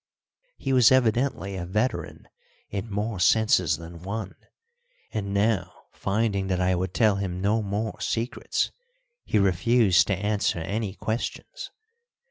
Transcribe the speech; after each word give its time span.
He 0.57 0.73
was 0.73 0.91
evidently 0.91 1.55
a 1.55 1.63
veteran 1.63 2.27
in 2.71 2.89
more 2.89 3.19
senses 3.19 3.77
than 3.77 4.01
one, 4.01 4.33
and 5.13 5.31
now, 5.31 5.71
finding 5.91 6.47
that 6.47 6.59
I 6.59 6.73
would 6.73 6.95
tell 6.95 7.17
him 7.17 7.39
no 7.39 7.61
more 7.61 8.01
secrets, 8.01 8.71
he 9.25 9.37
refused 9.37 10.07
to 10.07 10.17
answer 10.17 10.57
any 10.57 10.95
questions. 10.95 11.69